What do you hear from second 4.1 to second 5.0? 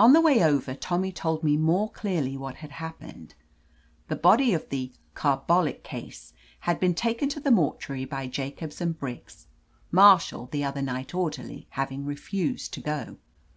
body of the